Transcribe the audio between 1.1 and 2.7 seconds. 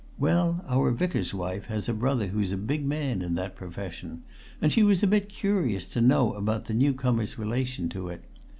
wife has a brother who's a